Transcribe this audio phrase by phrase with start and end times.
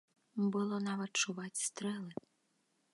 [0.55, 2.11] Было нават чуваць стрэлы.